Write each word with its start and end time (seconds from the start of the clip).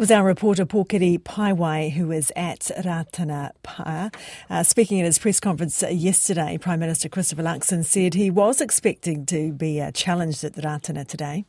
was 0.00 0.10
our 0.10 0.24
reporter 0.24 0.64
Pōkere 0.64 1.18
Paewai, 1.18 1.92
who 1.92 2.08
was 2.08 2.32
at 2.34 2.70
Ratana. 2.78 3.50
Uh, 4.48 4.62
speaking 4.62 4.98
at 4.98 5.04
his 5.04 5.18
press 5.18 5.38
conference 5.40 5.82
yesterday, 5.90 6.56
Prime 6.56 6.80
Minister 6.80 7.10
Christopher 7.10 7.42
Luxon 7.42 7.84
said 7.84 8.14
he 8.14 8.30
was 8.30 8.62
expecting 8.62 9.26
to 9.26 9.52
be 9.52 9.78
uh, 9.78 9.90
challenged 9.90 10.42
at 10.42 10.54
the 10.54 10.62
Ratana 10.62 11.06
today. 11.06 11.44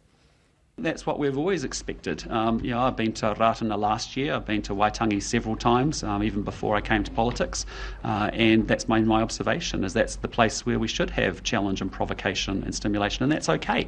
That's 0.78 1.05
what 1.05 1.20
we've 1.20 1.38
always 1.38 1.63
expected. 1.63 2.26
Um, 2.31 2.60
you 2.62 2.71
know, 2.71 2.79
I've 2.79 2.96
been 2.96 3.13
to 3.13 3.36
Ratana 3.36 3.78
last 3.78 4.18
year. 4.18 4.34
I've 4.34 4.45
been 4.45 4.62
to 4.64 4.73
Waitangi 4.73 5.21
several 5.21 5.55
times, 5.55 6.02
um, 6.02 6.23
even 6.23 6.41
before 6.41 6.75
I 6.75 6.82
came 6.82 7.04
to 7.04 7.12
politics. 7.12 7.66
Uh, 8.04 8.32
and 8.34 8.68
that's 8.68 8.88
my, 8.88 8.99
my 9.02 9.21
observation 9.21 9.84
is 9.84 9.94
that's 9.94 10.16
the 10.16 10.27
place 10.27 10.66
where 10.66 10.80
we 10.80 10.88
should 10.88 11.09
have 11.12 11.44
challenge 11.44 11.81
and 11.81 11.91
provocation 11.91 12.63
and 12.63 12.73
stimulation, 12.73 13.21
and 13.23 13.31
that's 13.31 13.49
okay. 13.49 13.88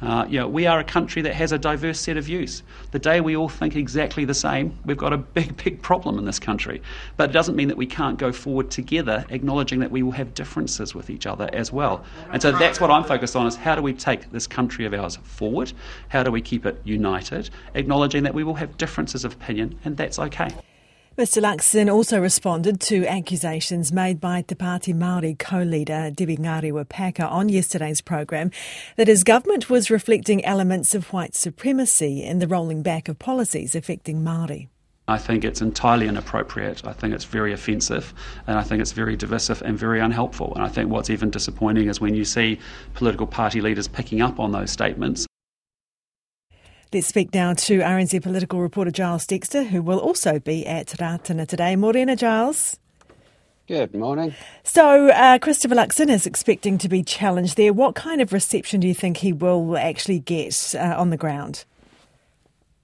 Uh, 0.00 0.26
you 0.28 0.40
know, 0.40 0.48
we 0.48 0.66
are 0.66 0.80
a 0.80 0.84
country 0.84 1.22
that 1.22 1.34
has 1.34 1.52
a 1.52 1.58
diverse 1.58 2.00
set 2.00 2.16
of 2.16 2.24
views. 2.24 2.64
The 2.90 2.98
day 2.98 3.20
we 3.20 3.36
all 3.36 3.48
think 3.48 3.76
exactly 3.76 4.24
the 4.24 4.34
same, 4.34 4.76
we've 4.84 4.96
got 4.96 5.12
a 5.12 5.18
big, 5.18 5.62
big 5.62 5.80
problem 5.80 6.18
in 6.18 6.24
this 6.24 6.40
country. 6.40 6.82
But 7.16 7.30
it 7.30 7.32
doesn't 7.32 7.54
mean 7.54 7.68
that 7.68 7.76
we 7.76 7.86
can't 7.86 8.18
go 8.18 8.32
forward 8.32 8.70
together, 8.70 9.24
acknowledging 9.28 9.78
that 9.80 9.92
we 9.92 10.02
will 10.02 10.12
have 10.12 10.34
differences 10.34 10.92
with 10.94 11.08
each 11.08 11.26
other 11.26 11.48
as 11.52 11.72
well. 11.72 12.04
And 12.32 12.42
so 12.42 12.50
that's 12.50 12.80
what 12.80 12.90
I'm 12.90 13.04
focused 13.04 13.36
on: 13.36 13.46
is 13.46 13.54
how 13.54 13.76
do 13.76 13.82
we 13.82 13.92
take 13.92 14.32
this 14.32 14.48
country 14.48 14.86
of 14.86 14.94
ours 14.94 15.16
forward? 15.22 15.72
How 16.08 16.24
do 16.24 16.31
we 16.32 16.42
keep 16.42 16.66
it 16.66 16.80
united, 16.84 17.50
acknowledging 17.74 18.24
that 18.24 18.34
we 18.34 18.42
will 18.42 18.54
have 18.54 18.76
differences 18.76 19.24
of 19.24 19.34
opinion, 19.34 19.78
and 19.84 19.96
that's 19.96 20.18
okay. 20.18 20.52
Mr 21.18 21.42
Luxon 21.42 21.92
also 21.92 22.18
responded 22.18 22.80
to 22.80 23.06
accusations 23.06 23.92
made 23.92 24.18
by 24.18 24.40
Te 24.40 24.54
Pāti 24.54 24.94
Māori 24.94 25.38
co-leader 25.38 26.10
Debbie 26.10 26.38
Ngarewa 26.38 26.88
Packer 26.88 27.24
on 27.24 27.50
yesterday's 27.50 28.00
program 28.00 28.50
that 28.96 29.08
his 29.08 29.22
government 29.22 29.68
was 29.68 29.90
reflecting 29.90 30.42
elements 30.42 30.94
of 30.94 31.12
white 31.12 31.34
supremacy 31.34 32.24
in 32.24 32.38
the 32.38 32.48
rolling 32.48 32.82
back 32.82 33.10
of 33.10 33.18
policies 33.18 33.74
affecting 33.74 34.22
Māori. 34.22 34.68
I 35.06 35.18
think 35.18 35.44
it's 35.44 35.60
entirely 35.60 36.08
inappropriate. 36.08 36.86
I 36.86 36.94
think 36.94 37.12
it's 37.12 37.26
very 37.26 37.52
offensive, 37.52 38.14
and 38.46 38.58
I 38.58 38.62
think 38.62 38.80
it's 38.80 38.92
very 38.92 39.14
divisive 39.14 39.60
and 39.60 39.78
very 39.78 40.00
unhelpful. 40.00 40.54
And 40.54 40.64
I 40.64 40.68
think 40.68 40.88
what's 40.90 41.10
even 41.10 41.28
disappointing 41.28 41.88
is 41.88 42.00
when 42.00 42.14
you 42.14 42.24
see 42.24 42.58
political 42.94 43.26
party 43.26 43.60
leaders 43.60 43.86
picking 43.86 44.22
up 44.22 44.40
on 44.40 44.52
those 44.52 44.70
statements 44.70 45.26
Let's 46.92 47.06
speak 47.06 47.32
now 47.32 47.54
to 47.54 47.78
RNZ 47.78 48.22
political 48.22 48.60
reporter 48.60 48.90
Giles 48.90 49.24
Dexter, 49.24 49.62
who 49.62 49.80
will 49.80 49.98
also 49.98 50.38
be 50.38 50.66
at 50.66 50.88
Ratana 50.88 51.48
today. 51.48 51.74
Morena, 51.74 52.14
Giles. 52.16 52.78
Good 53.66 53.94
morning. 53.94 54.34
So, 54.62 55.08
uh, 55.08 55.38
Christopher 55.38 55.74
Luxon 55.74 56.10
is 56.10 56.26
expecting 56.26 56.76
to 56.76 56.90
be 56.90 57.02
challenged 57.02 57.56
there. 57.56 57.72
What 57.72 57.94
kind 57.94 58.20
of 58.20 58.30
reception 58.30 58.80
do 58.80 58.88
you 58.88 58.92
think 58.92 59.16
he 59.16 59.32
will 59.32 59.78
actually 59.78 60.18
get 60.18 60.74
uh, 60.74 60.94
on 60.98 61.08
the 61.08 61.16
ground? 61.16 61.64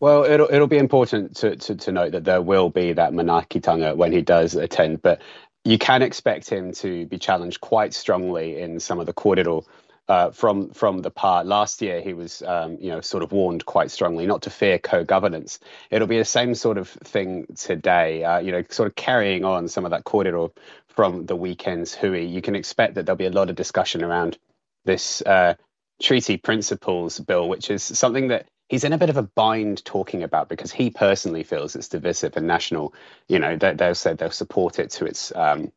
Well, 0.01 0.25
it'll 0.25 0.49
it'll 0.51 0.69
be 0.69 0.79
important 0.79 1.37
to, 1.37 1.57
to, 1.57 1.75
to 1.75 1.93
note 1.93 2.13
that 2.13 2.25
there 2.25 2.41
will 2.41 2.71
be 2.71 2.95
that 2.95 3.13
manaakitanga 3.13 3.95
when 3.95 4.13
he 4.13 4.23
does 4.23 4.55
attend, 4.55 5.03
but 5.03 5.21
you 5.65 5.77
can 5.77 6.01
expect 6.01 6.49
him 6.49 6.73
to 6.73 7.05
be 7.05 7.19
challenged 7.19 7.61
quite 7.61 7.93
strongly 7.93 8.59
in 8.59 8.81
some 8.81 9.01
of 9.01 9.07
the 9.07 9.13
kōrero 9.13 9.67
uh, 10.09 10.31
from 10.31 10.71
from 10.71 10.99
the 10.99 11.11
part. 11.11 11.47
Last 11.47 11.83
year 11.83 12.01
he 12.01 12.15
was 12.15 12.43
um, 12.43 12.79
you 12.81 12.91
know 12.91 13.01
sort 13.01 13.23
of 13.23 13.33
warned 13.33 13.65
quite 13.67 13.91
strongly 13.91 14.27
not 14.27 14.43
to 14.43 14.51
fear 14.51 14.79
co-governance. 14.79 15.61
It'll 15.91 16.09
be 16.09 16.19
the 16.19 16.25
same 16.25 16.55
sort 16.55 16.79
of 16.79 16.89
thing 16.89 17.47
today 17.57 18.25
uh, 18.25 18.39
you 18.39 18.53
know 18.53 18.65
sort 18.71 18.89
of 18.89 18.95
carrying 18.95 19.45
on 19.45 19.69
some 19.69 19.85
of 19.85 19.91
that 19.91 20.05
kōrero 20.05 20.51
from 20.89 21.27
the 21.27 21.37
weekend's 21.37 21.95
hui. 21.95 22.25
You 22.25 22.43
can 22.43 22.57
expect 22.57 22.95
that 22.95 23.07
there'll 23.07 23.17
be 23.17 23.27
a 23.27 23.31
lot 23.31 23.51
of 23.51 23.57
discussion 23.57 24.03
around 24.03 24.39
this 24.85 25.23
uh, 25.23 25.55
treaty 26.01 26.37
principles 26.37 27.19
bill 27.19 27.49
which 27.49 27.71
is 27.71 27.83
something 27.83 28.29
that 28.29 28.49
he's 28.69 28.85
in 28.85 28.93
a 28.93 28.99
bit 28.99 29.11
of 29.11 29.17
a 29.17 29.23
bind 29.23 29.85
talking 29.85 30.23
about 30.23 30.49
because 30.49 30.71
he 30.71 30.91
personally 30.91 31.43
feels 31.43 31.77
it's 31.77 31.89
divisive 31.89 32.37
and 32.37 32.47
national. 32.47 32.95
You 33.29 33.39
know 33.41 33.57
they, 33.57 33.75
they'll 33.75 33.95
say 33.95 34.15
they'll 34.15 34.31
support 34.31 34.79
it 34.79 34.91
to 34.93 35.05
its 35.05 35.35
um, 35.35 35.73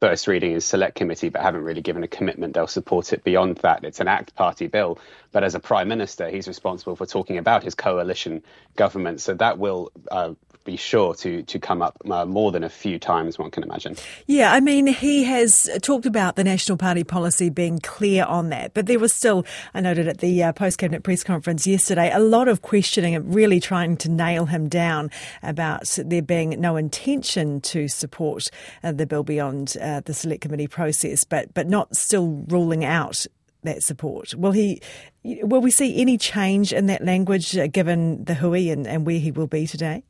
first 0.00 0.26
reading 0.26 0.52
in 0.52 0.60
select 0.60 0.96
committee, 0.96 1.28
but 1.28 1.42
haven't 1.42 1.62
really 1.62 1.82
given 1.82 2.02
a 2.04 2.08
commitment 2.08 2.54
they'll 2.54 2.66
support 2.66 3.12
it 3.12 3.24
beyond 3.24 3.56
that. 3.58 3.84
It's 3.84 4.00
an 4.00 4.08
ACT 4.08 4.34
party 4.34 4.66
bill, 4.66 4.98
but 5.32 5.44
as 5.44 5.54
a 5.54 5.60
prime 5.60 5.88
minister, 5.88 6.28
he's 6.28 6.48
responsible 6.48 6.96
for 6.96 7.06
talking 7.06 7.38
about 7.38 7.62
his 7.62 7.74
coalition 7.74 8.42
government. 8.76 9.20
So 9.20 9.34
that 9.34 9.58
will 9.58 9.92
uh, 10.10 10.34
be 10.64 10.76
sure 10.76 11.14
to 11.14 11.42
to 11.42 11.58
come 11.58 11.82
up 11.82 11.96
uh, 12.10 12.24
more 12.24 12.50
than 12.50 12.64
a 12.64 12.68
few 12.68 12.98
times, 12.98 13.38
one 13.38 13.50
can 13.50 13.62
imagine. 13.62 13.96
Yeah, 14.26 14.52
I 14.52 14.60
mean, 14.60 14.86
he 14.86 15.24
has 15.24 15.68
talked 15.82 16.06
about 16.06 16.36
the 16.36 16.44
National 16.44 16.78
Party 16.78 17.04
policy 17.04 17.50
being 17.50 17.78
clear 17.78 18.24
on 18.24 18.48
that, 18.48 18.74
but 18.74 18.86
there 18.86 18.98
was 18.98 19.12
still, 19.12 19.44
I 19.74 19.80
noted 19.80 20.08
at 20.08 20.18
the 20.18 20.42
uh, 20.42 20.52
post 20.52 20.78
cabinet 20.78 21.02
press 21.02 21.22
conference 21.22 21.66
yesterday, 21.66 22.10
a 22.12 22.18
lot 22.18 22.48
of 22.48 22.62
questioning 22.62 23.14
and 23.14 23.34
really 23.34 23.60
trying 23.60 23.96
to 23.98 24.10
nail 24.10 24.46
him 24.46 24.68
down 24.68 25.10
about 25.42 25.98
there 25.98 26.22
being 26.22 26.60
no 26.60 26.76
intention 26.76 27.60
to 27.60 27.88
support 27.88 28.48
uh, 28.82 28.92
the 28.92 29.06
bill 29.06 29.22
beyond 29.22 29.76
uh, 29.80 30.00
the 30.04 30.14
select 30.14 30.42
committee 30.42 30.68
process, 30.68 31.24
but 31.24 31.52
but 31.54 31.68
not 31.68 31.94
still 31.94 32.44
ruling 32.48 32.84
out 32.84 33.26
that 33.64 33.82
support. 33.82 34.34
Will 34.34 34.52
he? 34.52 34.80
Will 35.24 35.60
we 35.60 35.70
see 35.70 36.00
any 36.00 36.18
change 36.18 36.72
in 36.72 36.86
that 36.86 37.04
language 37.04 37.56
uh, 37.56 37.66
given 37.66 38.24
the 38.24 38.34
hui 38.34 38.68
and, 38.68 38.86
and 38.86 39.06
where 39.06 39.18
he 39.18 39.30
will 39.30 39.46
be 39.46 39.66
today? 39.66 40.04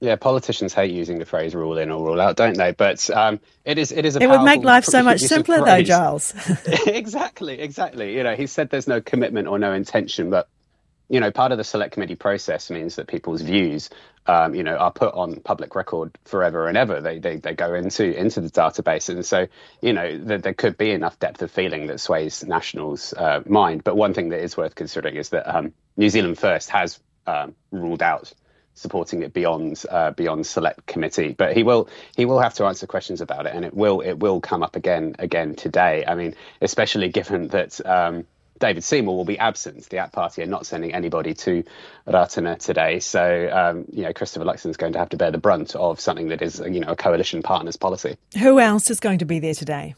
Yeah, 0.00 0.16
politicians 0.16 0.74
hate 0.74 0.90
using 0.90 1.18
the 1.18 1.24
phrase 1.24 1.54
"rule 1.54 1.78
in 1.78 1.90
or 1.90 2.04
rule 2.04 2.20
out," 2.20 2.36
don't 2.36 2.56
they? 2.56 2.72
But 2.72 3.08
um, 3.10 3.40
it 3.64 3.78
is 3.78 3.92
it 3.92 4.04
is 4.04 4.16
a 4.16 4.22
it 4.22 4.28
would 4.28 4.42
make 4.42 4.62
life 4.62 4.84
so 4.84 5.02
much 5.02 5.20
simpler, 5.20 5.64
though, 5.64 5.82
Giles. 5.82 6.34
exactly, 6.86 7.60
exactly. 7.60 8.14
You 8.14 8.22
know, 8.22 8.34
he 8.34 8.46
said 8.46 8.68
there's 8.68 8.88
no 8.88 9.00
commitment 9.00 9.48
or 9.48 9.58
no 9.58 9.72
intention, 9.72 10.28
but 10.28 10.48
you 11.08 11.20
know, 11.20 11.30
part 11.30 11.52
of 11.52 11.58
the 11.58 11.64
select 11.64 11.92
committee 11.94 12.16
process 12.16 12.70
means 12.70 12.96
that 12.96 13.06
people's 13.06 13.40
views, 13.40 13.90
um, 14.26 14.54
you 14.54 14.62
know, 14.62 14.76
are 14.76 14.90
put 14.90 15.14
on 15.14 15.40
public 15.40 15.74
record 15.74 16.18
forever 16.24 16.68
and 16.68 16.76
ever. 16.76 17.00
They 17.00 17.18
they, 17.18 17.36
they 17.36 17.54
go 17.54 17.74
into 17.74 18.04
into 18.04 18.42
the 18.42 18.50
database, 18.50 19.08
and 19.08 19.24
so 19.24 19.46
you 19.80 19.94
know 19.94 20.06
th- 20.08 20.42
there 20.42 20.54
could 20.54 20.76
be 20.76 20.90
enough 20.90 21.18
depth 21.18 21.40
of 21.42 21.50
feeling 21.50 21.86
that 21.86 22.00
sways 22.00 22.44
nationals' 22.44 23.14
uh, 23.14 23.40
mind. 23.46 23.84
But 23.84 23.96
one 23.96 24.14
thing 24.14 24.30
that 24.30 24.42
is 24.42 24.56
worth 24.56 24.74
considering 24.74 25.16
is 25.16 25.30
that 25.30 25.48
um, 25.48 25.72
New 25.96 26.10
Zealand 26.10 26.38
First 26.38 26.70
has 26.70 27.00
um, 27.26 27.54
ruled 27.70 28.02
out 28.02 28.32
supporting 28.76 29.22
it 29.22 29.32
beyond 29.32 29.82
uh, 29.90 30.12
beyond 30.12 30.46
select 30.46 30.86
committee. 30.86 31.34
But 31.36 31.56
he 31.56 31.64
will 31.64 31.88
he 32.16 32.24
will 32.24 32.38
have 32.38 32.54
to 32.54 32.66
answer 32.66 32.86
questions 32.86 33.20
about 33.20 33.46
it, 33.46 33.54
and 33.54 33.64
it 33.64 33.74
will 33.74 34.00
it 34.00 34.14
will 34.14 34.40
come 34.40 34.62
up 34.62 34.76
again 34.76 35.16
again 35.18 35.56
today. 35.56 36.04
I 36.06 36.14
mean, 36.14 36.36
especially 36.60 37.08
given 37.08 37.48
that. 37.48 37.84
Um, 37.84 38.26
David 38.58 38.84
Seymour 38.84 39.14
will 39.14 39.26
be 39.26 39.38
absent. 39.38 39.86
The 39.90 39.98
ACT 39.98 40.14
Party 40.14 40.42
are 40.42 40.46
not 40.46 40.64
sending 40.64 40.94
anybody 40.94 41.34
to 41.34 41.62
Ratana 42.08 42.58
today, 42.58 43.00
so 43.00 43.50
um, 43.52 43.84
you 43.92 44.02
know 44.02 44.14
Christopher 44.14 44.46
Luxon 44.46 44.70
is 44.70 44.78
going 44.78 44.94
to 44.94 44.98
have 44.98 45.10
to 45.10 45.18
bear 45.18 45.30
the 45.30 45.36
brunt 45.36 45.76
of 45.76 46.00
something 46.00 46.28
that 46.28 46.40
is 46.40 46.58
you 46.60 46.80
know 46.80 46.88
a 46.88 46.96
coalition 46.96 47.42
partner's 47.42 47.76
policy. 47.76 48.16
Who 48.38 48.58
else 48.58 48.90
is 48.90 48.98
going 48.98 49.18
to 49.18 49.26
be 49.26 49.40
there 49.40 49.52
today? 49.52 49.94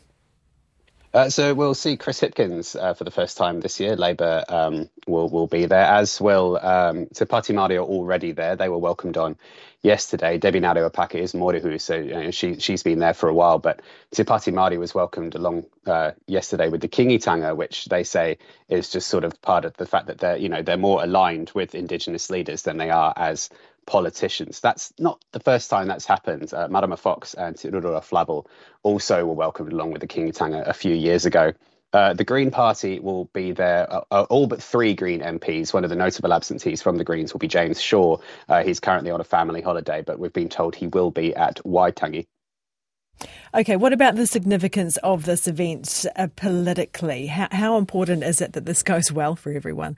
Uh, 1.12 1.30
so 1.30 1.54
we'll 1.54 1.74
see 1.74 1.96
Chris 1.96 2.20
Hipkins 2.20 2.76
uh, 2.76 2.94
for 2.94 3.04
the 3.04 3.10
first 3.10 3.38
time 3.38 3.60
this 3.60 3.80
year. 3.80 3.96
Labour 3.96 4.44
um, 4.48 4.91
will 5.06 5.28
will 5.28 5.46
be 5.46 5.64
there, 5.66 5.84
as 5.84 6.20
will 6.20 6.58
um, 6.58 7.06
Te 7.06 7.24
Pāti 7.24 7.54
Māori 7.54 7.76
are 7.76 7.84
already 7.84 8.32
there. 8.32 8.56
They 8.56 8.69
were 8.69 8.78
welcomed 8.78 9.16
on 9.16 9.36
yesterday. 9.82 10.36
Debbie 10.36 10.60
Ngarewa 10.60 10.92
Packer 10.92 11.19
is 11.19 11.32
Mōrehu, 11.32 11.80
so 11.80 11.96
you 11.96 12.12
know, 12.12 12.30
she 12.30 12.60
she's 12.60 12.82
been 12.82 12.98
there 12.98 13.14
for 13.14 13.28
a 13.28 13.34
while. 13.34 13.58
But 13.58 13.80
Te 14.10 14.24
Pāti 14.24 14.52
Māori 14.52 14.78
was 14.78 14.94
welcomed 14.94 15.34
along 15.34 15.64
uh, 15.86 16.12
yesterday 16.26 16.69
with 16.69 16.82
the 16.82 16.88
Kingitanga, 16.88 17.56
which 17.56 17.86
they 17.86 18.04
say 18.04 18.36
is 18.69 18.90
just 18.90 19.08
sort 19.08 19.25
of 19.25 19.40
part 19.40 19.64
of 19.64 19.76
the 19.78 19.86
fact 19.86 20.08
that 20.08 20.19
they're 20.19 20.36
you 20.36 20.50
know 20.50 20.62
they're 20.62 20.76
more 20.76 21.02
aligned 21.02 21.50
with 21.54 21.75
Indigenous 21.75 22.28
leaders 22.28 22.62
than 22.62 22.76
they 22.76 22.90
are 22.90 23.14
as 23.16 23.48
politicians. 23.88 24.60
That's 24.60 24.93
not 24.99 25.25
the 25.32 25.41
first 25.41 25.71
time 25.71 25.88
that's 25.88 26.06
happened. 26.06 26.53
Uh, 26.53 26.97
Fox 26.97 27.34
and 27.34 27.56
Te 27.56 27.69
Ururoa 27.69 28.04
Flavell 28.04 28.47
also 28.82 29.25
were 29.25 29.34
welcomed 29.34 29.72
along 29.72 29.93
with 29.93 30.03
the 30.03 30.06
Kingitanga 30.06 30.69
a 30.69 30.75
few 30.75 30.94
years 30.94 31.26
ago. 31.26 31.53
Uh, 31.94 32.12
the 32.12 32.25
Green 32.25 32.50
Party 32.50 33.00
will 33.00 33.25
be 33.32 33.53
there. 33.53 33.91
Uh, 33.91 34.03
uh 34.10 34.26
all 34.28 34.47
but 34.47 34.62
three 34.62 34.94
Green 34.94 35.21
MPs. 35.21 35.72
One 35.72 35.84
of 35.84 35.91
the 35.91 35.97
notable 35.97 36.34
absentees 36.34 36.82
from 36.82 36.97
the 36.97 37.04
Greens 37.04 37.32
will 37.32 37.41
be 37.41 37.49
James 37.49 37.81
Shaw. 37.81 38.19
Uh, 38.47 38.62
he's 38.62 38.78
currently 38.78 39.10
on 39.10 39.22
a 39.22 39.25
family 39.25 39.62
holiday, 39.62 40.02
but 40.02 40.19
we've 40.19 40.32
been 40.32 40.50
told 40.50 40.76
he 40.76 40.87
will 40.87 41.11
be 41.11 41.35
at 41.35 41.56
Waitangi. 41.64 42.26
Okay, 43.55 43.76
what 43.76 43.94
about 43.94 44.17
the 44.17 44.26
significance 44.26 44.99
of 44.99 45.25
this 45.25 45.49
event 45.49 46.05
uh, 46.14 46.29
politically? 46.37 47.26
How, 47.26 47.49
how 47.50 47.79
important 47.79 48.23
is 48.23 48.43
it 48.43 48.52
that 48.52 48.67
this 48.67 48.82
goes 48.82 49.11
well 49.11 49.35
for 49.35 49.50
everyone? 49.50 49.96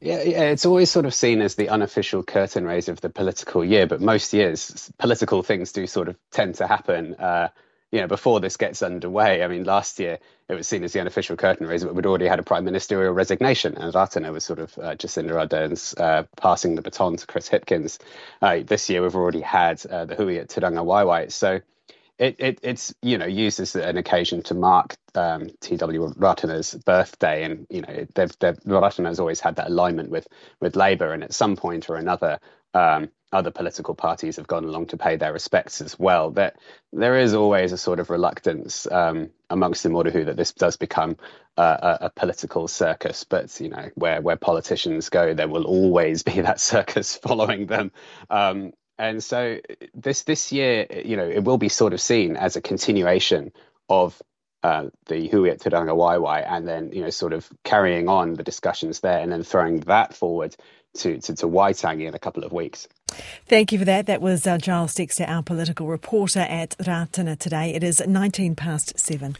Yeah, 0.00 0.22
yeah, 0.22 0.42
it's 0.50 0.66
always 0.66 0.90
sort 0.90 1.06
of 1.06 1.14
seen 1.14 1.40
as 1.40 1.54
the 1.54 1.70
unofficial 1.70 2.22
curtain 2.22 2.66
raise 2.66 2.88
of 2.88 3.00
the 3.00 3.08
political 3.08 3.64
year, 3.64 3.86
but 3.86 4.00
most 4.00 4.32
years 4.34 4.90
political 4.98 5.42
things 5.42 5.72
do 5.72 5.86
sort 5.86 6.08
of 6.08 6.16
tend 6.30 6.56
to 6.56 6.66
happen. 6.66 7.14
Uh, 7.14 7.48
you 7.92 8.00
know, 8.00 8.08
before 8.08 8.40
this 8.40 8.56
gets 8.56 8.82
underway. 8.82 9.42
I 9.42 9.48
mean, 9.48 9.64
last 9.64 10.00
year 10.00 10.18
it 10.48 10.54
was 10.54 10.66
seen 10.66 10.84
as 10.84 10.92
the 10.92 11.00
unofficial 11.00 11.36
curtain 11.36 11.66
raiser, 11.66 11.86
but 11.86 11.94
we'd 11.94 12.06
already 12.06 12.26
had 12.26 12.38
a 12.38 12.42
prime 12.42 12.64
ministerial 12.64 13.12
resignation, 13.12 13.76
and 13.76 13.92
Ratana 13.92 14.32
was 14.32 14.44
sort 14.44 14.58
of 14.58 14.76
uh, 14.78 14.94
Jacinda 14.96 15.38
Ardern's 15.38 15.94
uh, 15.94 16.24
passing 16.36 16.74
the 16.74 16.82
baton 16.82 17.16
to 17.16 17.26
Chris 17.26 17.48
Hipkins. 17.48 17.98
Uh, 18.42 18.60
this 18.64 18.90
year 18.90 19.02
we've 19.02 19.14
already 19.14 19.40
had 19.40 19.84
uh, 19.86 20.04
the 20.04 20.14
hui 20.14 20.38
at 20.38 20.48
Tūrangawaewae, 20.48 21.30
so 21.30 21.60
it, 22.18 22.36
it, 22.38 22.60
it's 22.62 22.94
you 23.02 23.18
know 23.18 23.26
used 23.26 23.60
as 23.60 23.76
an 23.76 23.96
occasion 23.96 24.42
to 24.44 24.54
mark 24.54 24.96
um, 25.14 25.50
T.W. 25.60 26.14
Ratana's 26.14 26.74
birthday, 26.74 27.44
and 27.44 27.66
you 27.68 27.82
know 27.82 28.06
they've, 28.14 28.38
they've 28.38 28.56
Ratana's 28.60 29.20
always 29.20 29.40
had 29.40 29.56
that 29.56 29.68
alignment 29.68 30.10
with 30.10 30.26
with 30.60 30.76
Labour, 30.76 31.12
and 31.12 31.22
at 31.22 31.34
some 31.34 31.56
point 31.56 31.90
or 31.90 31.96
another, 31.96 32.38
um, 32.72 33.10
other 33.32 33.50
political 33.50 33.94
parties 33.94 34.36
have 34.36 34.46
gone 34.46 34.64
along 34.64 34.86
to 34.86 34.96
pay 34.96 35.16
their 35.16 35.32
respects 35.32 35.82
as 35.82 35.98
well. 35.98 36.30
That 36.30 36.56
there 36.92 37.18
is 37.18 37.34
always 37.34 37.72
a 37.72 37.78
sort 37.78 38.00
of 38.00 38.08
reluctance 38.08 38.90
um, 38.90 39.30
amongst 39.50 39.82
the 39.82 39.90
Mōrehu 39.90 40.24
that 40.26 40.36
this 40.36 40.52
does 40.52 40.78
become 40.78 41.18
a, 41.58 41.98
a, 42.02 42.10
political 42.14 42.66
circus. 42.66 43.24
But 43.24 43.60
you 43.60 43.68
know, 43.68 43.90
where 43.94 44.22
where 44.22 44.36
politicians 44.36 45.10
go, 45.10 45.34
there 45.34 45.48
will 45.48 45.64
always 45.64 46.22
be 46.22 46.40
that 46.40 46.60
circus 46.60 47.16
following 47.16 47.66
them. 47.66 47.92
Um, 48.30 48.72
and 48.98 49.22
so 49.22 49.58
this 49.94 50.22
this 50.22 50.52
year, 50.52 50.86
you 51.04 51.16
know, 51.16 51.28
it 51.28 51.44
will 51.44 51.58
be 51.58 51.68
sort 51.68 51.92
of 51.92 52.00
seen 52.00 52.36
as 52.36 52.56
a 52.56 52.60
continuation 52.60 53.52
of 53.88 54.20
uh, 54.62 54.88
the 55.06 55.28
Hui 55.28 55.50
at 55.50 55.60
Tūrangawaewae, 55.60 56.44
and 56.46 56.66
then 56.66 56.92
you 56.92 57.02
know, 57.02 57.10
sort 57.10 57.32
of 57.32 57.48
carrying 57.62 58.08
on 58.08 58.34
the 58.34 58.42
discussions 58.42 59.00
there, 59.00 59.18
and 59.18 59.30
then 59.30 59.42
throwing 59.42 59.80
that 59.80 60.14
forward 60.14 60.56
to 60.98 61.18
to, 61.20 61.34
to 61.34 61.46
Waitangi 61.46 62.06
in 62.06 62.14
a 62.14 62.18
couple 62.18 62.44
of 62.44 62.52
weeks. 62.52 62.88
Thank 63.46 63.72
you 63.72 63.78
for 63.78 63.84
that. 63.84 64.06
That 64.06 64.20
was 64.20 64.46
uh, 64.46 64.58
Giles 64.58 64.94
Dexter, 64.94 65.24
our 65.24 65.42
political 65.42 65.86
reporter 65.86 66.40
at 66.40 66.76
Ratana 66.78 67.38
today. 67.38 67.74
It 67.74 67.84
is 67.84 68.04
19 68.06 68.56
past 68.56 68.98
seven. 68.98 69.34